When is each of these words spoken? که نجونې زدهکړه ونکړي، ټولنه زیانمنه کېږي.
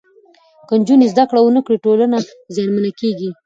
که 0.67 0.73
نجونې 0.81 1.07
زدهکړه 1.13 1.39
ونکړي، 1.43 1.77
ټولنه 1.85 2.17
زیانمنه 2.55 2.91
کېږي. 2.99 3.29